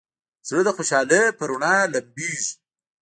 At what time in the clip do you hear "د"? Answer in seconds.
0.65-0.69